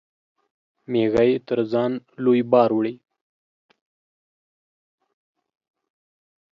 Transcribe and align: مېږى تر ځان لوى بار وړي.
مېږى 0.91 1.31
تر 1.47 1.59
ځان 1.71 1.91
لوى 2.23 2.41
بار 2.51 2.69
وړي. 2.75 2.93